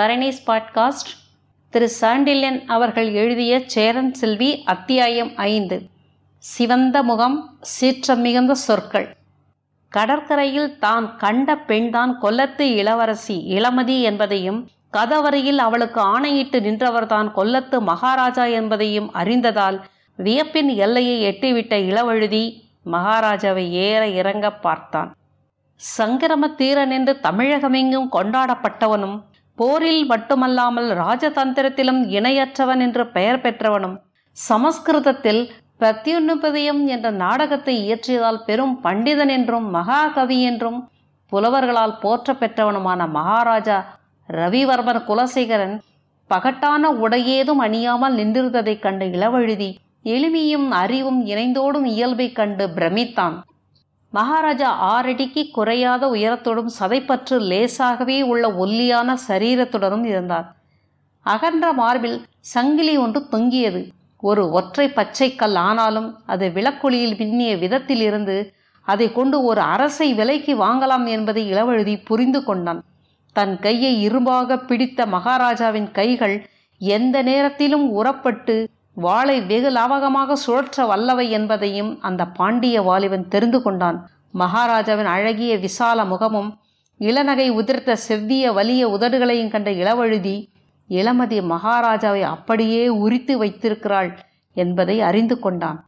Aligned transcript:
பரணிஸ் 0.00 0.42
podcast 0.46 1.10
திரு 1.70 1.90
சாண்டில்யன் 2.00 2.64
அவர்கள் 2.66 3.12
எழுதிய 3.12 3.60
சேரன் 3.66 4.14
செல்வி 4.14 4.62
அத்தியாயம் 4.64 5.36
ஐந்து. 5.36 5.82
சிவந்த 6.38 7.02
முகம் 7.02 7.56
சீற்றம் 7.60 8.20
மிகுந்த 8.20 8.54
சொற்கள். 8.54 9.16
கடற்கரையில் 9.88 10.78
தான் 10.78 11.16
கண்ட 11.16 11.56
பெண்தான் 11.56 12.18
கொல்லத்து 12.22 12.60
இளவரசி 12.60 13.36
இளமதி 13.48 14.00
என்பதையும் 14.00 14.68
கதவரையில் 14.92 15.58
அவளுக்கு 15.58 16.00
ஆணையிட்டு 16.00 16.60
நின்றவர்தான் 16.60 17.30
கொல்லத்து 17.36 17.80
மகாராஜா 17.80 18.44
என்பதையும் 18.44 19.12
அறிந்ததால் 19.12 19.84
வியப்பின் 20.16 20.74
எல்லையை 20.76 21.32
எட்டிவிட்ட 21.32 21.76
இளவழுதி 21.92 22.60
மகாராஜாவை 22.86 23.70
ஏற 23.70 24.08
இறங்க 24.08 24.52
பார்த்தான். 24.52 25.16
சங்கிரம 25.98 26.54
தீரன் 26.54 26.90
என்று 26.90 27.18
தமிழகமெங்கும் 27.22 28.08
கொண்டாடப்பட்டவனும் 28.12 29.28
போரில் 29.62 30.06
மட்டுமல்லாமல் 30.06 30.86
ராஜதந்திரத்திலும் 30.86 32.02
இணையற்றவன் 32.08 32.80
என்று 32.80 33.06
பெயர் 33.06 33.40
பெற்றவனும் 33.40 33.96
சமஸ்கிருதத்தில் 34.32 35.52
பிரத்யுன்னுபதயம் 35.80 36.86
என்ற 36.86 37.10
நாடகத்தை 37.10 37.92
இயற்றியதால் 37.92 38.44
பெரும் 38.44 38.80
பண்டிதன் 38.84 39.28
என்றும் 39.28 39.70
மகாகவி 39.70 40.42
என்றும் 40.42 40.90
புலவர்களால் 41.32 41.98
போற்ற 42.00 42.32
பெற்றவனுமான 42.32 43.08
மகாராஜா 43.08 43.98
ரவிவர்மன் 44.28 45.04
குலசேகரன் 45.06 45.78
பகட்டான 46.30 46.82
உடையேதும் 47.04 47.62
அணியாமல் 47.62 48.16
நின்றிருந்ததைக் 48.16 48.78
கண்டு 48.78 49.06
இளவழுதி 49.06 49.76
எளிமையும் 50.04 50.68
அறிவும் 50.70 51.26
இணைந்தோடும் 51.26 51.84
இயல்பைக் 51.84 52.34
கண்டு 52.34 52.68
பிரமித்தான். 52.68 53.40
மகாராஜா 54.12 54.68
ஆறடிக்கு 54.92 55.42
குறையாத 55.50 56.06
உயரத்தோடும் 56.06 56.70
சதைப்பற்று 56.80 57.36
லேசாகவே 57.50 58.22
உள்ள 58.22 58.44
ஒல்லியான 58.54 59.18
சரீரத்துடனும் 59.28 60.04
இருந்தார். 60.04 60.56
அகன்ற 61.26 61.72
மார்பில் 61.72 62.18
சங்கிலி 62.54 62.96
ஒன்று 62.96 63.28
தொங்கியது. 63.28 63.82
ஒரு 64.22 64.50
ஒற்றை 64.50 64.88
பச்சை 64.88 65.28
கல் 65.34 65.54
ஆனாலும் 65.54 66.08
அது 66.26 66.48
விளக்கொளியில் 66.48 67.14
மின்னிய 67.16 67.52
விதத்திலிருந்து 67.58 68.36
அதை 68.86 69.12
கொண்டு 69.12 69.44
ஒரு 69.44 69.60
அரசை 69.60 70.14
விலைக்கு 70.14 70.54
வாங்கலாம் 70.56 71.06
என்பதை 71.06 71.52
இளவழுதி 71.52 71.94
புரிந்து 72.04 72.44
கொண்டான். 72.44 72.82
தன் 73.36 73.58
கையை 73.58 73.92
இரும்பாக 74.08 74.56
பிடித்த 74.66 75.06
மகாராஜாவின் 75.06 75.90
கைகள் 75.90 76.36
எந்த 76.80 77.16
நேரத்திலும் 77.22 77.86
உறப்பட்டு 77.90 78.56
வாளை 78.96 79.36
வெகு 79.46 79.70
லாவகமாக 79.70 80.36
சுழற்ற 80.46 80.84
வல்லவை 80.90 81.26
என்பதையும் 81.30 81.90
அந்த 82.00 82.22
பாண்டிய 82.38 82.82
வாலிபன் 82.82 83.28
தெரிந்து 83.28 83.62
கொண்டான். 83.62 83.98
மகாராஜாவின் 84.32 85.10
அழகிய 85.16 85.52
விசால 85.58 86.04
முகமும் 86.04 86.50
இளநகை 87.00 87.46
உதிர்த்த 87.50 87.92
செவ்விய 88.08 88.52
வலிய 88.52 88.82
உதடுகளையும் 88.88 89.50
கண்ட 89.50 89.70
இளவழுதி 89.70 90.36
இளமதி 90.88 91.38
மகாராஜாவை 91.52 92.22
அப்படியே 92.34 92.88
உரித்து 92.88 93.38
வைத்திருக்கிறாள் 93.38 94.10
என்பதை 94.56 95.00
அறிந்து 95.00 95.38
கொண்டான். 95.38 95.78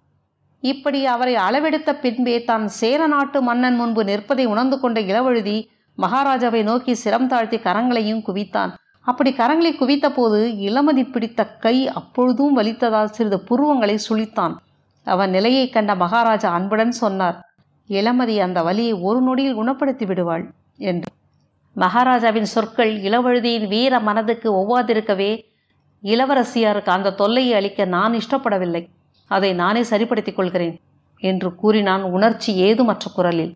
இப்படி 0.63 1.07
அவரை 1.07 1.35
அளவெடுத்த 1.37 1.91
பின்பே 2.01 2.45
தான் 2.45 2.69
சேர 2.69 3.07
நாட்டு 3.07 3.43
மன்னன் 3.43 3.77
முன்பு 3.77 4.05
நிற்பதை 4.05 4.45
உணர்ந்து 4.45 4.81
கொண்ட 4.81 5.01
இளவழுதி 5.01 5.57
மகாராஜாவை 5.99 6.63
நோக்கி 6.63 6.93
சிரம் 7.05 7.27
தாழ்த்தி 7.27 7.57
கரங்களையும் 7.57 8.23
குவித்தான். 8.29 8.73
அப்படி 9.03 9.31
கரங்களை 9.31 9.71
குவித்த 9.77 10.11
போது 10.11 10.41
இளமதி 10.47 11.11
பிடித்த 11.11 11.47
கை 11.47 11.89
அப்பொழுதும் 11.89 12.57
வலித்ததால் 12.59 13.15
சிறிது 13.17 13.39
புருவங்களை 13.51 13.99
சுழித்தான். 14.09 14.55
அவன் 15.05 15.31
நிலையை 15.31 15.69
கண்ட 15.69 15.95
மகாராஜா 15.95 16.51
அன்புடன் 16.51 16.91
சொன்னார் 16.91 17.49
இளமதி 17.89 18.39
அந்த 18.39 18.63
வலியை 18.63 18.93
ஒரு 18.93 19.21
நொடியில் 19.21 19.59
குணப்படுத்தி 19.59 20.07
விடுவாள் 20.07 20.51
என்று. 20.77 21.11
மகாராஜாவின் 21.75 22.51
சொற்கள் 22.55 23.01
இளவழுதியின் 23.01 23.69
வீர 23.69 24.01
மனதுக்கு 24.01 24.49
ஒவ்வாதிருக்கவே 24.53 25.45
இளவரசியாருக்கு 26.03 26.89
அந்த 26.89 27.13
தொல்லையை 27.13 27.55
அளிக்க 27.55 27.85
நான் 27.85 28.13
இஷ்டப்படவில்லை. 28.13 28.87
அதை 29.27 29.53
நானே 29.53 29.83
சரிப்படுத்திக் 29.83 30.37
கொள்கிறேன் 30.37 30.81
என்று 31.19 31.55
கூறினான் 31.55 32.03
உணர்ச்சி 32.03 32.55
ஏதுமற்ற 32.57 33.11
குரலில். 33.15 33.55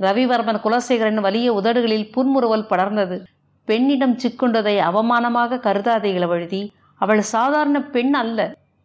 ரவிவர்மன் 0.00 0.62
குலசேகரன் 0.64 1.20
வலிய 1.20 1.52
உதடுகளில் 1.52 2.10
புன்முறுவல் 2.12 2.66
படர்ந்தது. 2.70 3.24
பெண்ணிடம் 3.68 4.16
சிக்குண்டதை 4.16 4.74
அவமானமாக 4.88 5.58
கருதாதே 5.58 6.10
இளவழுதி 6.18 6.62
அவள் 7.00 7.20
சாதாரண 7.20 7.78
பெண் 7.82 8.14
அல்ல 8.14 8.40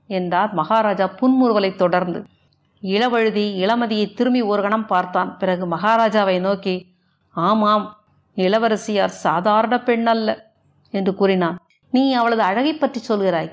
என்றார் 0.09 0.51
மகாராஜா 0.53 1.05
புன்முறுவலை 1.21 1.75
தொடர்ந்து. 1.75 2.19
இளவழுதி 2.83 3.45
இளமதியை 3.63 4.13
திரும்பி 4.13 4.41
ஒரு 4.41 4.61
கணம் 4.61 4.85
பார்த்தான். 4.85 5.37
பிறகு 5.37 5.65
மகாராஜாவை 5.65 6.39
நோக்கி 6.39 6.75
ஆமாம் 7.35 7.85
இளவரசியார் 8.37 9.13
சாதாரண 9.25 9.75
பெண் 9.79 10.07
அல்ல 10.07 10.29
என்று 10.93 11.11
கூறினான். 11.15 11.57
நீ 11.93 12.03
அவளது 12.13 12.41
அழகை 12.41 12.73
பற்றி 12.73 12.99
சொல்கிறாய். 13.07 13.51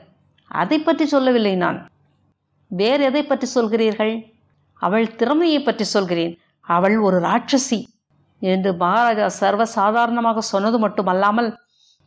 அதை 0.50 0.78
பற்றி 0.78 1.06
சொல்லவில்லை 1.06 1.54
நான். 1.56 1.78
வேறு 2.70 3.02
எதை 3.04 3.22
பற்றி 3.22 3.46
சொல்கிறீர்கள்? 3.54 4.14
அவள் 4.82 5.14
திறமையை 5.14 5.60
பற்றி 5.62 5.84
சொல்கிறேன். 5.84 6.32
அவள் 6.60 6.96
ஒரு 6.98 7.18
ராட்சசி. 7.18 7.80
என்று 8.42 8.70
மகாராஜா 8.74 9.26
சர்வ 9.26 9.62
சாதாரணமாக 9.64 10.40
சொன்னது 10.40 10.78
மட்டுமல்லாமல் 10.78 11.50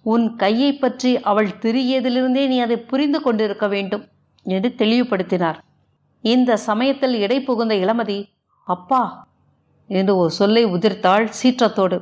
உன் 0.06 0.36
கையை 0.36 0.72
பற்றி 0.74 1.12
அவள் 1.22 1.50
திரியதிலிருந்தே 1.62 2.44
நீ 2.48 2.60
அதை 2.60 2.78
புரிந்து 2.78 3.20
கொண்டிருக்க 3.22 3.68
வேண்டும் 3.68 4.04
என்று 4.46 4.70
தெளிவுபடுத்தினார். 4.78 5.58
இந்த 6.24 6.58
சமயத்தில் 6.58 7.16
இடை 7.20 7.40
புகுந்த 7.42 7.74
இளமதி 7.76 8.20
அப்பா 8.68 9.02
என்று 9.90 10.14
ஒரு 10.16 10.32
சொல்லை 10.32 10.64
உதிர்த்தாள் 10.66 11.26
சீற்றத்தோடு. 11.40 11.98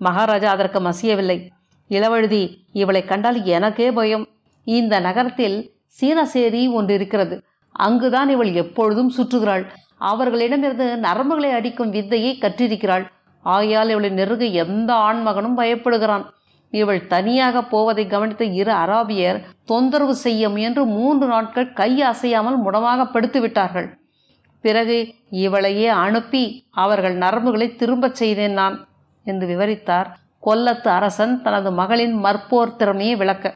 மகாராஜா 0.00 0.50
அதற்கு 0.50 0.80
மசியவில்லை. 0.80 1.38
இளவழுதி 1.90 2.42
இவளை 2.72 3.02
கண்டால் 3.04 3.38
எனக்கே 3.44 3.88
பயம். 3.92 4.24
இந்த 4.66 4.94
நகரத்தில் 5.00 5.58
சீனசேரி 6.00 6.62
ஒன்று 6.68 6.94
இருக்கிறது. 6.94 7.36
அங்குதான் 7.74 8.28
இவள் 8.28 8.52
எப்பொழுதும் 8.52 9.12
சுற்றுகிறாள். 9.16 9.64
அவர்களிடமிருந்து 9.96 10.86
நரம்புகளை 10.96 11.50
அடிக்கும் 11.52 11.90
வித்தையை 11.90 12.32
கற்றிருக்கிறாள். 12.38 13.04
ஆகையால் 13.42 13.88
இவளை 13.88 14.10
நெருங்க 14.10 14.44
எந்த 14.44 14.94
ஆண்மகனும் 14.94 15.58
பயப்படுகிறான். 15.58 16.24
இவள் 16.70 17.06
தனியாக 17.06 17.62
போவதை 17.62 18.06
கவனித்த 18.06 18.44
இரு 18.44 18.72
அராபியர் 18.72 19.40
தொந்தரவு 19.64 20.14
செய்ய 20.14 20.48
முயன்று 20.48 20.84
மூன்று 20.84 21.26
நாட்கள் 21.26 21.72
கை 21.72 22.02
அசையாமல் 22.02 22.58
முடமாக 22.62 23.04
படுத்து 23.04 23.40
விட்டார்கள். 23.40 23.88
பிறகு 24.60 25.14
இவளையே 25.30 25.86
அனுப்பி 25.86 26.66
அவர்கள் 26.70 27.16
நரம்புகளை 27.16 27.76
திரும்பச் 27.76 28.14
செய்தேன் 28.14 28.52
நான் 28.52 28.76
என்று 29.24 29.46
விவரித்தார் 29.46 30.10
கொல்லத்து 30.46 30.88
அரசன் 30.88 31.42
தனது 31.42 31.70
மகளின் 31.70 32.24
மற்போர் 32.24 32.76
திறமையை 32.76 33.16
விளக்க. 33.16 33.54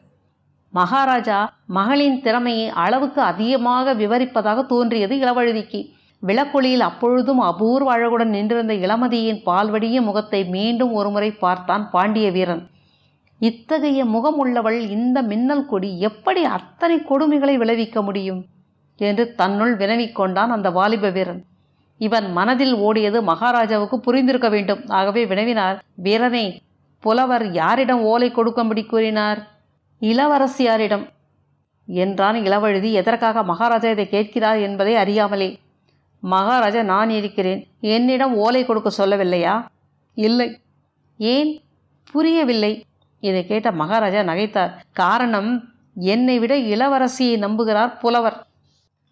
மகாராஜா 0.73 1.53
மகளின் 1.65 2.21
திறமையை 2.21 2.67
அளவுக்கு 2.69 3.21
அதிகமாக 3.21 3.93
விவரிப்பதாக 3.93 4.65
தோன்றியது 4.65 5.15
இளவழுதிக்கு. 5.15 5.81
விளக்கொளியில் 6.27 6.79
அப்பொழுதும் 6.79 7.39
அபூர்வ 7.39 7.97
அழகுடன் 7.97 8.29
நின்றிருந்த 8.29 8.73
இளமதியின் 8.73 9.41
பால்வடிய 9.43 10.01
முகத்தை 10.01 10.45
மீண்டும் 10.45 10.91
ஒருமுறை 10.91 11.31
பார்த்தான் 11.31 11.89
பாண்டிய 11.89 12.31
வீரன். 12.31 12.69
இத்தகைய 13.39 14.05
முகம் 14.05 14.37
உள்ளவள் 14.37 14.87
இந்த 14.87 15.21
மின்னல் 15.21 15.65
கொடி 15.65 15.99
எப்படி 15.99 16.43
அத்தனை 16.43 16.97
கொடுமைகளை 16.97 17.55
விளைவிக்க 17.55 18.01
முடியும்? 18.01 18.45
என்று 18.97 19.35
தன்னுள் 19.35 19.75
வினவிக் 19.75 20.15
கொண்டான் 20.15 20.49
அந்த 20.49 20.69
வாலிப 20.69 21.09
வீரன். 21.09 21.45
இவன் 21.97 22.31
மனதில் 22.31 22.75
ஓடியது 22.75 23.21
மகாராஜாவுக்கு 23.21 23.99
புரிந்திருக்க 23.99 24.49
வேண்டும். 24.49 24.87
ஆகவே 24.87 25.25
வினவினார் 25.25 25.77
வீரனே 26.03 26.57
புலவர் 26.99 27.51
யாரிடம் 27.51 28.01
ஓலை 28.01 28.31
கொடுக்கும்படி 28.31 28.83
கூறினார்? 28.83 29.39
இளவரசியாரிடம். 30.01 31.05
என்றான் 31.87 32.35
இளவழுதி 32.35 32.91
எதற்காக 32.91 33.43
மகாராஜா 33.43 33.89
இதை 33.89 34.09
கேட்கிறார் 34.09 34.59
என்பதை 34.59 34.95
அறியாமலே. 34.95 35.49
மகாராஜா 36.25 36.81
நான் 36.81 37.09
இருக்கிறேன். 37.09 37.67
என்னிடம் 37.79 38.35
ஓலை 38.35 38.65
கொடுக்க 38.65 38.91
சொல்லவில்லையா? 38.97 39.65
இல்லை. 40.13 40.59
ஏன்? 41.17 41.61
புரியவில்லை. 42.11 42.85
இதை 43.19 43.45
கேட்ட 43.45 43.71
மகாராஜா 43.71 44.19
நகைத்தார். 44.19 44.71
காரணம் 44.93 45.63
என்னை 45.95 46.39
விட 46.39 46.57
இளவரசியை 46.57 47.37
நம்புகிறார் 47.37 47.99
புலவர். 47.99 48.45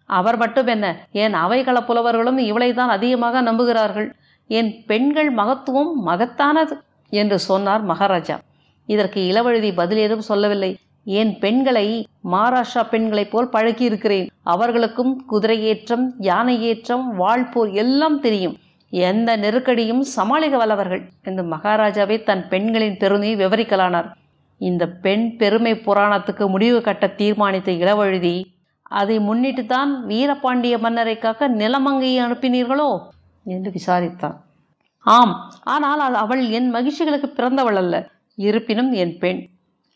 அவர் 0.04 0.36
மட்டும் 0.36 0.66
என்ன? 0.66 1.06
என் 1.12 1.34
அவைகள 1.34 1.82
புலவர்களும் 1.82 2.38
இவளை 2.38 2.74
தான் 2.74 2.88
அதிகமாக 2.88 3.42
நம்புகிறார்கள்? 3.42 4.12
என் 4.46 4.84
பெண்கள் 4.86 5.30
மகத்துவம் 5.30 6.06
மகத்தானது 6.06 6.80
என்று 7.10 7.38
சொன்னார் 7.38 7.82
மகாராஜா. 7.82 8.40
இதற்கு 8.86 9.20
இளவழுதி 9.32 9.74
பதில் 9.74 9.98
ஏதும் 9.98 10.20
சொல்லவில்லை. 10.20 10.76
என் 11.04 11.38
பெண்களை 11.38 12.08
மகாராஷ்டிரா 12.30 12.88
பெண்களைப் 12.90 13.30
போல் 13.30 13.48
பழக்கி 13.48 13.84
இருக்கிறேன் 13.84 14.30
அவர்களுக்கும் 14.42 15.24
குதிரையேற்றம் 15.30 15.42
யானையேற்றம் 15.48 16.14
யானை 16.18 16.62
ஏற்றம் 16.62 17.16
வாழ்போர் 17.16 17.70
எல்லாம் 17.70 18.20
தெரியும். 18.20 18.56
எந்த 18.90 19.36
நெருக்கடியும் 19.36 20.02
சமாளிக்க 20.02 20.56
வல்லவர்கள் 20.56 21.08
என்று 21.22 21.42
மகாராஜாவே 21.42 22.22
தன் 22.22 22.48
பெண்களின் 22.48 22.96
பெருமையை 22.96 23.46
விவரிக்கலானார். 23.46 24.10
இந்த 24.58 24.88
பெண் 24.88 25.36
பெருமை 25.36 25.74
புராணத்துக்கு 25.74 26.48
முடிவு 26.48 26.80
கட்ட 26.80 27.06
தீர்மானித்த 27.06 27.72
இளவழுதி 27.72 28.44
அதை 28.82 29.18
முன்னிட்டு 29.18 29.66
தான் 29.66 30.04
வீரபாண்டிய 30.06 30.78
மன்னரை 30.78 31.18
காக்க 31.18 31.48
நிலமங்கையை 31.48 32.18
அனுப்பினீர்களோ? 32.20 32.98
என்று 33.44 33.70
விசாரித்தான். 33.70 34.36
ஆம் 34.98 35.52
ஆனால் 35.62 35.98
அது 35.98 36.16
அவள் 36.16 36.48
என் 36.48 36.74
மகிழ்ச்சிகளுக்கு 36.74 37.28
பிறந்தவள் 37.28 37.76
அல்ல. 37.76 38.08
இருப்பினும் 38.34 38.92
என் 38.92 39.18
பெண் 39.18 39.53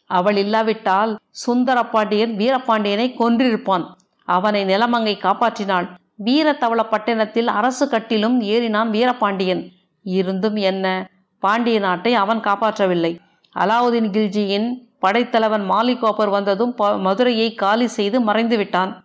அவள் 0.08 0.36
இல்லாவிட்டால் 0.36 1.18
சுந்தர 1.30 1.84
பாண்டியன் 1.84 2.36
வீரபாண்டியனை 2.36 3.14
கொன்றிருப்பான். 3.18 3.86
அவனை 4.24 4.64
நிலமங்கை 4.64 5.18
காப்பாற்றினாள். 5.18 5.88
வீரத்தவள 6.24 6.82
பட்டினத்தில் 6.82 7.48
அரசு 7.48 7.88
கட்டிலும் 7.88 8.40
ஏறினான் 8.40 8.88
வீரபாண்டியன். 8.88 9.70
இருந்தும் 10.02 10.56
என்ன? 10.56 11.10
பாண்டிய 11.38 11.78
நாட்டை 11.78 12.14
அவன் 12.14 12.40
காப்பாற்றவில்லை. 12.40 13.18
அலாவுதீன் 13.58 14.10
கில்ஜியின் 14.10 14.74
படைத்தலைவன் 14.98 15.70
மாலிகோப்பர் 15.70 16.28
வந்ததும் 16.28 16.74
ப- 16.74 16.98
மதுரையை 16.98 17.54
காலி 17.54 17.86
செய்து 17.86 18.20
மறைந்து 18.20 18.56
விட்டான். 18.56 19.04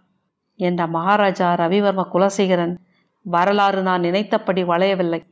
என்ற 0.56 0.88
மகாராஜா 0.88 1.56
ரவிவர்ம 1.56 2.06
குலசேகரன் 2.14 2.78
வரலாறு 3.22 3.82
நான் 3.82 4.02
நினைத்தபடி 4.02 4.64
வளையவில்லை. 4.64 5.26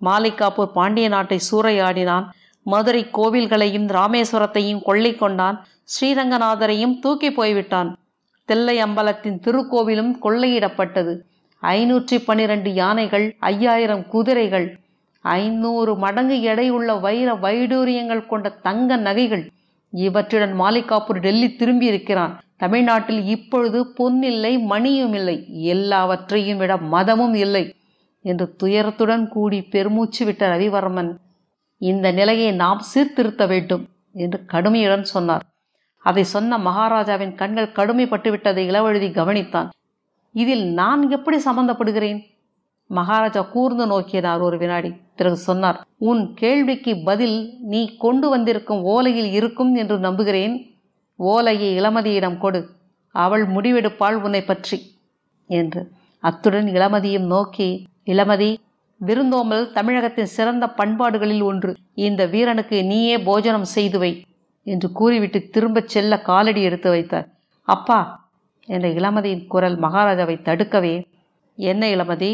மாலிகாப்பூர் 0.00 0.66
பாண்டிய 0.66 1.08
நாட்டை 1.08 1.40
சூறையாடினான். 1.52 2.24
மதுரை 2.66 3.02
கோவில்களையும் 3.12 3.88
ராமேஸ்வரத்தையும் 3.88 4.82
கொள்ளை 4.82 5.12
கொண்டான். 5.16 5.56
ஸ்ரீரங்கநாதரையும் 5.84 6.98
தூக்கி 6.98 7.30
போய்விட்டான். 7.32 7.90
தில்லை 8.48 8.76
அம்பலத்தின் 8.84 9.38
திருக்கோவிலும் 9.46 10.12
கொள்ளையிடப்பட்டது. 10.22 11.14
ஐநூற்றி 11.62 12.16
பன்னிரண்டு 12.24 12.70
யானைகள் 12.74 13.26
ஐயாயிரம் 13.40 14.06
குதிரைகள் 14.06 14.66
ஐநூறு 15.24 15.96
மடங்கு 15.96 16.36
எடையுள்ள 16.42 17.00
வைர 17.00 17.34
வைடூரியங்கள் 17.34 18.26
கொண்ட 18.26 18.48
தங்க 18.62 18.96
நகைகள் 18.96 19.44
இவற்றுடன் 19.92 20.54
மாலிகாப்பூர் 20.60 21.20
டெல்லி 21.20 21.48
திரும்பி 21.56 21.86
இருக்கிறான் 21.86 22.32
தமிழ்நாட்டில் 22.56 23.22
இப்பொழுது 23.26 23.78
பொன்னில்லை 23.96 24.52
மணியும் 24.66 25.12
இல்லை 25.12 25.36
எல்லாவற்றையும் 25.66 26.58
விட 26.58 26.76
மதமும் 26.76 27.34
இல்லை 27.34 27.64
என்று 28.24 28.46
துயரத்துடன் 28.62 29.28
கூடி 29.28 29.62
பெருமூச்சு 29.62 30.22
விட்ட 30.24 30.48
ரவிவர்மன் 30.48 31.10
இந்த 31.84 32.06
நிலையை 32.12 32.50
நாம் 32.52 32.80
சீர்திருத்த 32.92 33.42
வேண்டும் 33.46 33.84
என்று 34.12 34.38
கடுமையுடன் 34.52 35.10
சொன்னார். 35.14 35.44
அதை 36.04 36.22
சொன்ன 36.24 36.58
மகாராஜாவின் 36.58 37.34
கண்கள் 37.34 37.74
கடுமைப்பட்டுவிட்டதை 37.78 38.62
இளவழுதி 38.70 39.08
கவனித்தான். 39.10 39.68
இதில் 40.34 40.64
நான் 40.72 41.02
எப்படி 41.10 41.36
சம்பந்தப்படுகிறேன்? 41.44 42.20
மகாராஜா 42.90 43.42
கூர்ந்து 43.54 43.84
நோக்கினார் 43.86 44.40
ஒரு 44.40 44.56
வினாடி. 44.58 44.90
பிறகு 45.16 45.36
சொன்னார் 45.36 45.78
உன் 45.98 46.22
கேள்விக்கு 46.34 46.92
பதில் 47.04 47.36
நீ 47.72 47.80
கொண்டு 47.96 48.28
வந்திருக்கும் 48.28 48.82
ஓலையில் 48.86 49.30
இருக்கும் 49.38 49.72
என்று 49.74 49.98
நம்புகிறேன். 49.98 50.54
ஓலையை 51.18 51.70
இளமதியிடம் 51.80 52.38
கொடு. 52.38 52.60
அவள் 53.14 53.44
முடிவெடுப்பாள் 53.46 54.16
உன்னை 54.26 54.42
பற்றி. 54.42 54.78
என்று 55.50 55.82
அத்துடன் 56.22 56.68
இளமதியும் 56.68 57.26
நோக்கி 57.26 57.68
இளமதி 58.04 58.50
விருந்தோம்பல் 59.06 59.72
தமிழகத்தின் 59.72 60.26
சிறந்த 60.26 60.66
பண்பாடுகளில் 60.68 61.42
ஒன்று. 61.42 61.76
இந்த 61.94 62.26
வீரனுக்கு 62.26 62.84
நீயே 62.84 63.18
போஜனம் 63.18 63.64
செய்து 63.64 63.98
வை 63.98 64.24
என்று 64.62 64.92
கூறிவிட்டு 64.92 65.48
திரும்பச் 65.48 65.88
செல்ல 65.88 66.20
காலடி 66.20 66.62
எடுத்து 66.62 66.90
வைத்தார். 66.90 67.28
அப்பா 67.62 68.30
என்ற 68.68 68.88
இளமதியின் 68.88 69.46
குரல் 69.46 69.78
மகாராஜாவை 69.78 70.42
தடுக்கவே. 70.42 71.06
என்ன 71.56 71.86
இளமதி? 71.86 72.30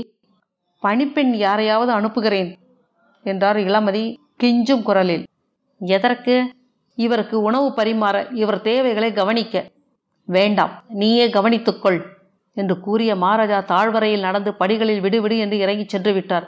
பணிப்பெண் 0.83 1.33
யாரையாவது 1.35 1.93
அனுப்புகிறேன் 1.93 2.59
என்றார் 3.25 3.57
இளமதி 3.57 4.17
கிஞ்சும் 4.43 4.83
குரலில். 4.83 5.27
எதற்கு? 5.81 6.55
இவருக்கு 6.95 7.43
உணவு 7.43 7.69
பரிமாற 7.77 8.33
இவர் 8.35 8.61
தேவைகளை 8.61 9.13
கவனிக்க. 9.13 9.71
வேண்டாம் 10.29 10.83
நீயே 10.89 11.27
கவனித்துக்கொள் 11.29 12.01
என்று 12.57 12.81
கூறிய 12.81 13.17
மகாராஜா 13.17 13.59
தாழ்வரையில் 13.59 14.21
நடந்து 14.21 14.55
படிகளில் 14.55 15.01
விடுவிடு 15.01 15.39
என்று 15.39 15.59
இறங்கிச் 15.59 15.89
சென்று 15.89 16.13
விட்டார். 16.13 16.47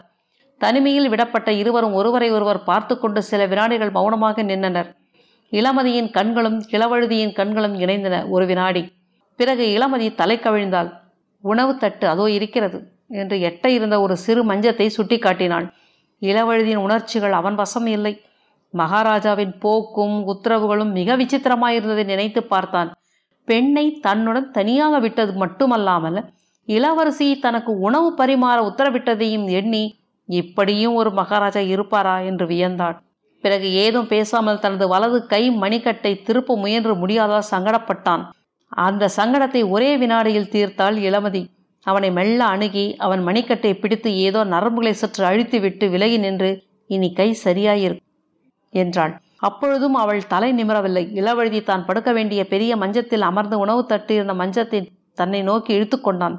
தனிமையில் 0.62 1.10
விடப்பட்ட 1.12 1.50
இருவரும் 1.60 1.94
ஒருவரை 2.00 2.28
ஒருவர் 2.30 2.60
பார்த்து 2.64 2.94
கொண்டு 2.98 3.20
சில 3.22 3.46
வினாடிகள் 3.46 3.92
மௌனமாக 3.96 4.42
நின்றனர். 4.42 4.88
இளமதியின் 5.52 6.10
கண்களும் 6.10 6.58
இளவழுதியின் 6.70 7.36
கண்களும் 7.38 7.74
இணைந்தன 7.74 8.16
ஒரு 8.28 8.44
வினாடி. 8.46 8.82
பிறகு 9.38 9.64
இளமதி 9.76 10.08
தலை 10.14 10.36
கவிழ்ந்தாள். 10.36 10.90
உணவு 11.44 11.72
தட்டு 11.76 12.04
அதோ 12.08 12.24
இருக்கிறது 12.30 12.78
என்று 13.20 13.36
எட்ட 13.48 13.66
இருந்த 13.68 13.96
ஒரு 14.00 14.14
சிறு 14.16 14.42
மஞ்சத்தை 14.50 14.86
சுட்டிக்காட்டினாள். 14.96 15.66
இளவழுதியின் 16.22 16.84
உணர்ச்சிகள் 16.86 17.34
அவன் 17.40 17.54
வசம் 17.54 17.88
இல்லை. 17.96 18.12
மகாராஜாவின் 18.74 19.54
போக்கும் 19.58 20.16
உத்தரவுகளும் 20.32 20.92
மிக 20.98 21.16
விசித்திரமாயிருந்ததை 21.16 22.04
நினைத்து 22.04 22.40
பார்த்தான். 22.44 22.90
பெண்ணை 23.48 23.86
தன்னுடன் 24.00 24.48
தனியாக 24.50 24.98
விட்டது 24.98 25.32
மட்டுமல்லாமல் 25.32 26.20
இளவரசி 26.68 27.28
தனக்கு 27.38 27.72
உணவு 27.78 28.08
பரிமாற 28.20 28.58
உத்தரவிட்டதையும் 28.68 29.46
எண்ணி 29.60 29.84
இப்படியும் 30.32 30.94
ஒரு 30.94 31.10
மகாராஜா 31.12 31.62
இருப்பாரா 31.74 32.16
என்று 32.30 32.44
வியந்தான் 32.46 32.98
பிறகு 33.44 33.68
ஏதும் 33.84 34.10
பேசாமல் 34.10 34.60
தனது 34.60 34.84
வலது 34.88 35.18
கை 35.26 35.42
மணிக்கட்டை 35.62 36.12
திருப்ப 36.26 36.56
முயன்று 36.56 36.92
முடியாததால் 36.96 37.50
சங்கடப்பட்டான். 37.52 38.22
அந்த 38.72 39.08
சங்கடத்தை 39.16 39.62
ஒரே 39.68 39.90
வினாடியில் 40.02 40.52
தீர்த்தாள் 40.52 40.98
இளமதி. 41.08 41.42
அவனை 41.86 42.10
மெல்ல 42.18 42.40
அணுகி 42.54 42.84
அவன் 43.04 43.22
மணிக்கட்டை 43.28 43.72
பிடித்து 43.74 44.10
ஏதோ 44.26 44.40
நரம்புகளை 44.44 44.92
சற்று 44.92 45.22
அழித்துவிட்டு 45.30 45.86
விலகி 45.94 46.18
நின்று 46.18 46.50
இனி 46.90 47.08
கை 47.12 47.28
சரியாயிருக்கும் 47.44 48.10
என்றாள். 48.72 49.14
அப்பொழுதும் 49.48 49.96
அவள் 50.02 50.28
தலை 50.32 50.50
நிமிரவில்லை. 50.58 51.04
இளவழுதி 51.20 51.60
தான் 51.62 51.86
படுக்க 51.88 52.10
வேண்டிய 52.12 52.40
பெரிய 52.52 52.72
மஞ்சத்தில் 52.82 53.28
அமர்ந்து 53.30 53.56
உணவு 53.64 53.82
தட்டியிருந்த 53.82 54.14
இருந்த 54.14 54.34
மஞ்சத்தை 54.42 54.80
தன்னை 55.18 55.40
நோக்கி 55.42 55.70
இழுத்து 55.76 55.98
கொண்டான். 55.98 56.36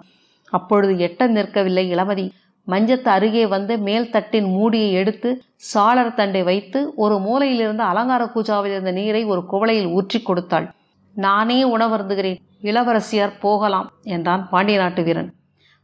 அப்பொழுது 0.54 0.94
எட்ட 1.08 1.28
நிற்கவில்லை 1.38 1.86
இளமதி. 1.96 2.26
மஞ்சத்து 2.68 3.10
அருகே 3.10 3.46
வந்து 3.46 3.74
மேல் 3.78 4.10
தட்டின் 4.10 4.48
மூடியை 4.56 4.90
எடுத்து 4.92 5.30
சாளர் 5.72 6.14
தண்டை 6.14 6.42
வைத்து 6.44 6.80
ஒரு 6.96 7.16
மூலையிலிருந்து 7.26 7.84
அலங்கார 7.92 8.24
கூஜாவில் 8.26 8.74
இருந்த 8.76 8.92
நீரை 8.92 9.24
ஒரு 9.26 9.42
குவளையில் 9.52 9.90
ஊற்றி 9.92 10.20
கொடுத்தாள். 10.22 10.68
நானே 11.16 11.60
உணவருந்துகிறேன். 11.76 12.40
இளவரசியார் 12.62 13.40
போகலாம் 13.40 13.88
என்றான் 14.16 14.44
பாண்டிய 14.50 14.78
நாட்டு 14.80 15.04
வீரன் 15.04 15.30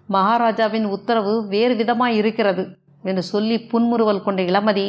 மகாராஜாவின் 0.09 0.85
உத்தரவு 0.85 1.33
வேறு 1.47 1.73
விதமாய் 1.75 2.15
இருக்கிறது 2.21 2.63
என்று 3.03 3.23
சொல்லி 3.23 3.57
புன்முறுவல் 3.71 4.23
கொண்ட 4.23 4.41
இளமதி 4.41 4.87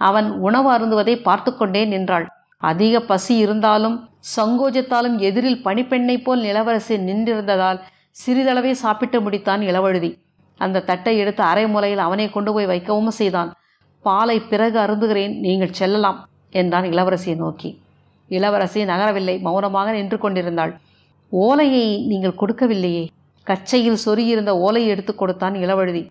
அவன் 0.00 0.28
உணவு 0.38 0.68
அருந்துவதை 0.72 1.14
பார்த்து 1.22 1.50
கொண்டே 1.56 1.82
நின்றாள். 1.84 2.26
அதிக 2.62 2.94
பசி 3.00 3.34
இருந்தாலும் 3.36 3.96
சங்கோஜத்தாலும் 4.36 5.16
எதிரில் 5.28 5.62
பனிப்பெண்ணைப் 5.64 6.24
போல் 6.24 6.40
நிலவரசி 6.40 6.96
நின்றிருந்ததால் 7.08 7.78
சிறிதளவே 8.20 8.72
சாப்பிட்டு 8.82 9.18
முடித்தான் 9.20 9.62
இளவழுதி. 9.70 10.10
அந்த 10.64 10.84
தட்டை 10.88 11.14
எடுத்து 11.22 11.42
அரை 11.42 11.64
மூலையில் 11.66 12.02
அவனை 12.06 12.26
கொண்டு 12.30 12.50
போய் 12.52 12.70
வைக்கவும் 12.72 13.16
செய்தான். 13.20 13.50
பாலை 14.04 14.36
பிறகு 14.50 14.76
அருந்துகிறேன் 14.80 15.34
நீங்கள் 15.46 15.76
செல்லலாம் 15.78 16.18
என்றான் 16.60 16.86
இளவரசியை 16.92 17.36
நோக்கி. 17.36 17.70
இளவரசி 18.30 18.80
நகரவில்லை 18.84 19.34
மௌனமாக 19.46 19.90
நின்று 19.92 20.18
கொண்டிருந்தாள். 20.18 20.72
ஓலையை 21.32 21.86
நீங்கள் 22.10 22.38
கொடுக்கவில்லையே? 22.40 23.04
கச்சையில் 23.46 24.02
சொருகியிருந்த 24.04 24.52
ஓலையை 24.64 24.88
எடுத்து 24.94 25.12
கொடுத்தான் 25.14 25.54
இளவழுதி. 25.64 26.02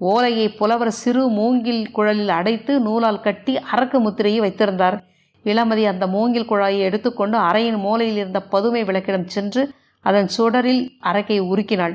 ஓலையை 0.00 0.46
புலவர் 0.58 0.92
சிறு 1.00 1.22
மூங்கில் 1.38 1.82
குழலில் 1.96 2.32
அடைத்து 2.38 2.72
நூலால் 2.80 3.24
கட்டி 3.26 3.52
அரக்கு 3.74 3.98
முத்திரையை 4.00 4.40
வைத்திருந்தார். 4.40 4.96
இளமதி 5.44 5.84
அந்த 5.92 6.04
மூங்கில் 6.14 6.48
குழாயை 6.50 6.80
எடுத்துக்கொண்டு 6.88 7.36
அறையின் 7.38 7.78
மூலையில் 7.78 8.16
இருந்த 8.16 8.40
பதுமை 8.52 8.82
விளக்கிடம் 8.84 9.28
சென்று 9.34 9.62
அதன் 10.04 10.28
சுடரில் 10.36 10.82
அரக்கை 11.00 11.38
உருக்கினாள். 11.52 11.94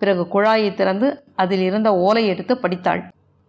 பிறகு 0.00 0.22
குழாயை 0.34 0.74
திறந்து 0.74 1.08
அதில் 1.34 1.60
இருந்த 1.60 1.88
ஓலை 2.06 2.26
எடுத்து 2.26 2.54
படித்தாள். 2.56 3.02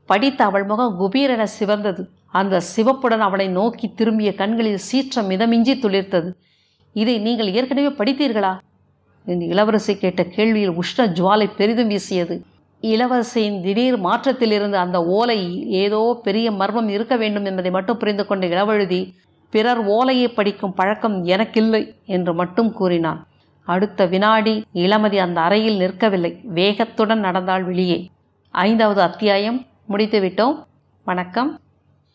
படித்த 0.10 0.44
அவள் 0.44 0.64
முகம் 0.64 0.96
குபீரென 1.00 1.44
சிவந்தது. 1.60 2.04
அந்த 2.32 2.60
சிவப்புடன் 2.60 3.22
அவளை 3.22 3.48
நோக்கி 3.48 3.88
திரும்பிய 3.96 4.32
கண்களில் 4.36 4.82
சீற்றம் 4.90 5.30
மிதமிஞ்சி 5.30 5.74
துளிர்த்தது. 5.84 6.30
இதை 6.94 7.16
நீங்கள் 7.20 7.54
ஏற்கனவே 7.54 7.88
படித்தீர்களா? 7.88 8.54
என்று 9.26 9.46
இளவரசி 9.48 9.94
கேட்ட 9.96 10.22
கேள்வியில் 10.24 10.76
உஷ்ண 10.76 11.08
ஜுவாலை 11.18 11.48
பெரிதும் 11.58 11.88
வீசியது. 11.88 12.36
இளவரசியின் 12.82 13.62
திடீர் 13.62 13.98
மாற்றத்திலிருந்து 14.00 14.78
அந்த 14.78 14.98
ஓலை 15.18 15.40
ஏதோ 15.84 16.20
பெரிய 16.24 16.52
மர்மம் 16.52 16.90
இருக்க 16.90 17.16
வேண்டும் 17.16 17.46
என்பதை 17.46 17.72
மட்டும் 17.72 17.98
புரிந்து 17.98 18.24
கொண்ட 18.26 18.48
இளவழுதி 18.48 19.02
பிறர் 19.54 19.82
ஓலையை 19.88 20.28
படிக்கும் 20.28 20.74
பழக்கம் 20.74 21.18
எனக்கில்லை 21.24 21.84
என்று 22.06 22.34
மட்டும் 22.34 22.72
கூறினான். 22.74 23.20
அடுத்த 23.72 24.06
வினாடி 24.06 24.66
இளமதி 24.74 25.18
அந்த 25.18 25.42
அறையில் 25.42 25.78
நிற்கவில்லை. 25.78 26.42
வேகத்துடன் 26.44 27.20
நடந்தாள் 27.20 27.64
வெளியே. 27.64 28.10
ஐந்தாவது 28.52 29.02
அத்தியாயம். 29.02 29.66
முடித்துவிட்டோம். 29.90 30.64
வணக்கம். 31.06 31.60